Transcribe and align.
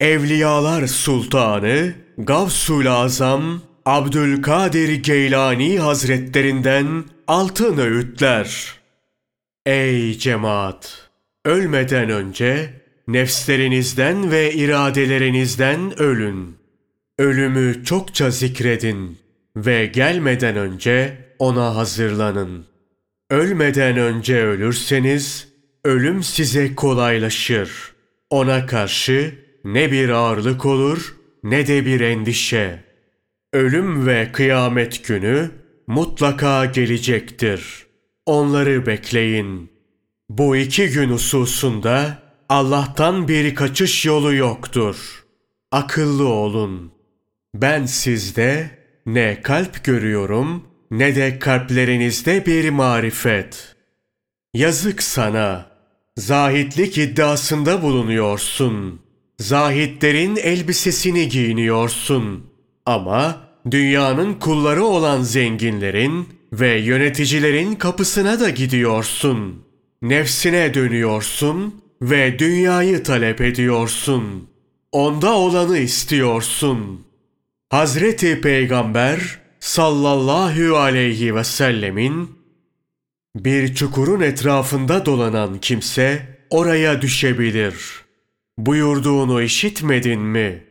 Evliyalar 0.00 0.86
Sultanı 0.86 1.94
Gavsul 2.18 2.86
Azam 2.86 3.62
Abdülkadir 3.84 4.94
Geylani 4.94 5.78
Hazretlerinden 5.78 7.04
altın 7.26 7.78
öğütler. 7.78 8.74
Ey 9.66 10.18
cemaat! 10.18 11.10
Ölmeden 11.44 12.10
önce 12.10 12.70
nefslerinizden 13.08 14.30
ve 14.30 14.52
iradelerinizden 14.54 15.98
ölün. 16.00 16.56
Ölümü 17.18 17.84
çokça 17.84 18.30
zikredin 18.30 19.18
ve 19.56 19.86
gelmeden 19.86 20.56
önce 20.56 21.18
ona 21.38 21.76
hazırlanın. 21.76 22.66
Ölmeden 23.30 23.96
önce 23.96 24.42
ölürseniz 24.44 25.48
ölüm 25.84 26.22
size 26.22 26.74
kolaylaşır. 26.74 27.92
Ona 28.30 28.66
karşı 28.66 29.47
ne 29.64 29.92
bir 29.92 30.08
ağırlık 30.08 30.66
olur 30.66 31.16
ne 31.42 31.66
de 31.66 31.86
bir 31.86 32.00
endişe. 32.00 32.84
Ölüm 33.52 34.06
ve 34.06 34.32
kıyamet 34.32 35.04
günü 35.06 35.50
mutlaka 35.86 36.64
gelecektir. 36.64 37.86
Onları 38.26 38.86
bekleyin. 38.86 39.70
Bu 40.28 40.56
iki 40.56 40.88
gün 40.88 41.10
hususunda 41.10 42.22
Allah'tan 42.48 43.28
bir 43.28 43.54
kaçış 43.54 44.06
yolu 44.06 44.34
yoktur. 44.34 45.24
Akıllı 45.72 46.28
olun. 46.28 46.92
Ben 47.54 47.86
sizde 47.86 48.70
ne 49.06 49.42
kalp 49.42 49.84
görüyorum 49.84 50.62
ne 50.90 51.16
de 51.16 51.38
kalplerinizde 51.38 52.46
bir 52.46 52.70
marifet. 52.70 53.76
Yazık 54.54 55.02
sana. 55.02 55.70
Zahitlik 56.16 56.98
iddiasında 56.98 57.82
bulunuyorsun. 57.82 59.00
Zahitlerin 59.38 60.36
elbisesini 60.36 61.28
giyiniyorsun. 61.28 62.46
Ama 62.86 63.40
dünyanın 63.70 64.34
kulları 64.34 64.84
olan 64.84 65.22
zenginlerin 65.22 66.28
ve 66.52 66.78
yöneticilerin 66.78 67.74
kapısına 67.74 68.40
da 68.40 68.50
gidiyorsun. 68.50 69.64
Nefsine 70.02 70.74
dönüyorsun 70.74 71.82
ve 72.02 72.38
dünyayı 72.38 73.02
talep 73.02 73.40
ediyorsun. 73.40 74.48
Onda 74.92 75.34
olanı 75.34 75.78
istiyorsun. 75.78 77.06
Hazreti 77.70 78.40
Peygamber 78.40 79.38
sallallahu 79.60 80.76
aleyhi 80.76 81.34
ve 81.34 81.44
sellemin 81.44 82.30
bir 83.36 83.74
çukurun 83.74 84.20
etrafında 84.20 85.06
dolanan 85.06 85.58
kimse 85.60 86.38
oraya 86.50 87.02
düşebilir. 87.02 88.07
Buyurduğunu 88.58 89.42
işitmedin 89.42 90.20
mi? 90.20 90.62